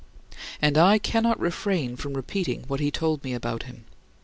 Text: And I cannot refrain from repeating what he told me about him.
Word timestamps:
And 0.63 0.79
I 0.79 0.97
cannot 0.97 1.39
refrain 1.39 1.95
from 1.95 2.15
repeating 2.15 2.63
what 2.67 2.79
he 2.79 2.89
told 2.89 3.23
me 3.23 3.35
about 3.35 3.61
him. 3.69 3.85